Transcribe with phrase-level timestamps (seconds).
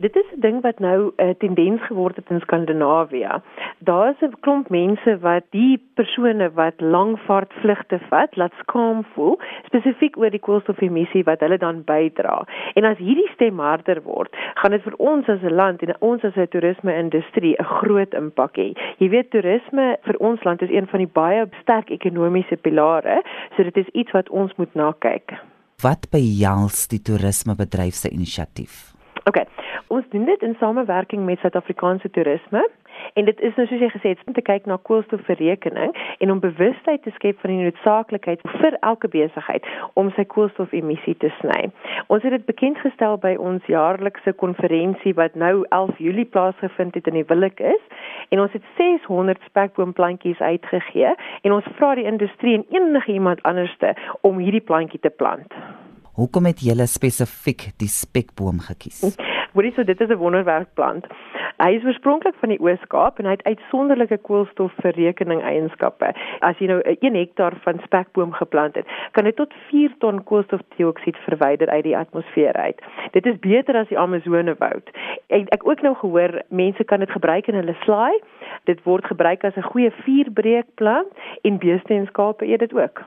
[0.00, 3.42] Dit is 'n ding wat nou 'n uh, tendens geword het in Skandinawië.
[3.78, 10.16] Daar is 'n klomp mense wat die persone wat langvaartvlugte vat, laat skaam voel, spesifiek
[10.16, 12.46] oor die koolstofelmissie wat hulle dan bydra.
[12.74, 16.24] En as hierdie stem harder word, gaan dit vir ons as 'n land en ons
[16.24, 18.72] as 'n toerisme-industrie 'n groot impak hê.
[18.98, 23.22] Jy weet toerisme vir ons land is een van die baie sterk ekonomiese pilare,
[23.56, 25.32] so dit is iets wat ons moet na kyk.
[25.82, 28.96] Wat behels die toerismebedryf se inisiatief?
[29.28, 29.46] Okay.
[29.88, 32.68] Ons doen dit in samewerking met Suid-Afrikaanse Toerisme
[33.14, 36.42] en dit is nou soos jy gesê het om te kyk na koolstofverrekening en om
[36.42, 39.64] bewustheid te skep van die noodsaaklikheid vir elke besigheid
[40.00, 41.70] om sy koolstofemissie te sny.
[42.12, 47.08] Ons het dit bekend gestel by ons jaarlikse konferensie wat nou 11 Julie plaasgevind het
[47.08, 52.58] in die Willik is en ons het 600 spekboomplantjies uitgegee en ons vra die industrie
[52.60, 55.54] en enige iemand anderste om hierdie plantjie te plant.
[56.18, 59.04] Hoekom het julle spesifiek die spekboom gekies?
[59.52, 61.06] Hoorie, so dit is 'n wonderwerkplant.
[61.56, 66.12] Hy is oorspronklik van die Oos-Kaap en hy het uitsonderlike koolstofverrekening eienskappe.
[66.40, 71.16] As jy nou 'n hektaar van spekboom geplant het, kan dit tot 4 ton koolstofdioksied
[71.16, 72.82] verwyder uit die atmosfeer uit.
[73.10, 74.90] Dit is beter as die Amazone woud.
[75.26, 78.20] Ek ek ook nou gehoor mense kan dit gebruik in hulle slaai.
[78.64, 81.08] Dit word gebruik as 'n goeie vuurbreekplant
[81.42, 83.02] en beeste en skape eet dit ook.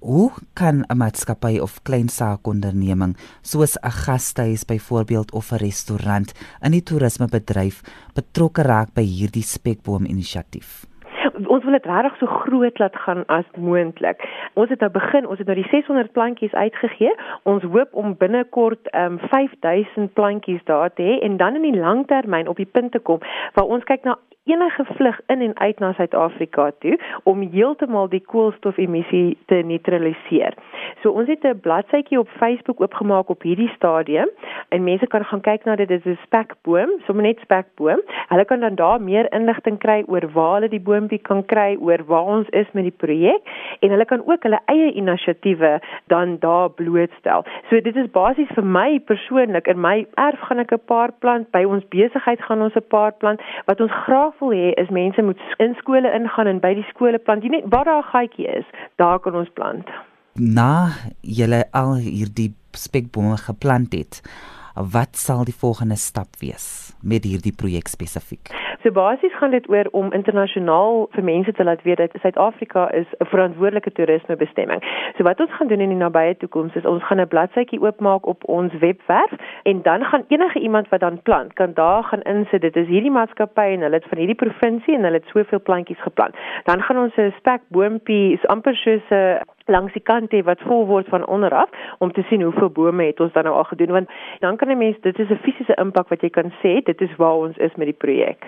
[0.00, 6.32] Hoe kan 'n maatskappy of klein saakonderneming soos 'n gastehuis byvoorbeeld of 'n restaurant
[6.64, 7.82] in die toerismebedryf
[8.14, 10.89] betrokke raak by hierdie spekboom inisiatief?
[11.46, 14.22] Ons wil dit regtig so groot laat gaan as moontlik.
[14.54, 17.12] Ons het nou begin, ons het nou die 600 plantjies uitgegee.
[17.42, 22.48] Ons hoop om binnekort um, 5000 plantjies daar te hê en dan in die langtermyn
[22.48, 23.20] op die punt te kom
[23.54, 28.22] waar ons kyk na enige vlug in en uit na Suid-Afrika toe om heeltemal die
[28.24, 30.56] koolstofemissie te neutraliseer.
[31.02, 34.28] So ons het 'n bladsytjie op Facebook oopgemaak op hierdie stadium
[34.68, 35.88] en mense kan gaan kyk na dit.
[35.88, 38.00] Dit is 'n spekboom, sommer net spekboom.
[38.28, 42.04] Hulle kan dan daar meer inligting kry oor waar hulle die boontjie kan kry, oor
[42.06, 43.40] waar ons is met die projek
[43.80, 47.44] en hulle kan ook hulle eie inisiatiewe dan daar blootstel.
[47.68, 51.50] So dit is basies vir my persoonlik in my erf gaan ek 'n paar plant,
[51.50, 55.22] by ons besigheid gaan ons 'n paar plant wat ons graag wil hê is mense
[55.22, 57.42] moet in skole ingaan en by die skole plant.
[57.42, 58.64] Jy net waar daar 'n gaatjie is,
[58.96, 59.88] daar kan ons plant.
[60.40, 64.22] Na julle al hierdie spekbome geplant het,
[64.72, 68.48] wat sal die volgende stap wees met hierdie projek spesifiek?
[68.80, 73.06] So basies gaan dit oor om internasionaal vir mense te laat weet dat Suid-Afrika is
[73.20, 74.80] 'n verantwoordelike toerismebestemming.
[75.16, 78.26] So wat ons gaan doen in die nabye toekoms is ons gaan 'n bladsytjie oopmaak
[78.26, 82.60] op ons webwerf en dan gaan enige iemand wat dan plant kan daar gaan insit
[82.60, 86.00] dit is hierdie maatskappy en hulle het van hierdie provinsie en hulle het soveel plantjies
[86.00, 86.34] geplant.
[86.64, 89.38] Dan gaan ons 'n spekboompie is amper soos 'n
[89.70, 93.10] langs die kant hê wat vol word van onder af om te sien hoeveel bome
[93.10, 93.92] het ons dan nou al gedoen.
[93.98, 94.08] Want
[94.40, 97.16] dan kan 'n mens dit is 'n fisiese impak wat jy kan sê dit is
[97.16, 98.44] waar ons is met die projek